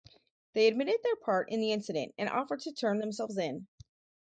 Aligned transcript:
They 0.53 0.65
admitted 0.67 1.01
their 1.03 1.15
part 1.15 1.51
in 1.51 1.59
the 1.59 1.71
incident 1.73 2.15
and 2.17 2.27
offered 2.27 2.61
to 2.61 2.71
turn 2.73 2.97
themselves 2.97 3.37
in. 3.37 3.67